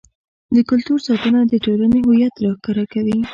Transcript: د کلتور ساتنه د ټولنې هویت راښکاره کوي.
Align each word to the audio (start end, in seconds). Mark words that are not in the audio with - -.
د 0.55 0.57
کلتور 0.69 0.99
ساتنه 1.07 1.39
د 1.47 1.53
ټولنې 1.65 1.99
هویت 2.07 2.33
راښکاره 2.43 2.85
کوي. 2.93 3.17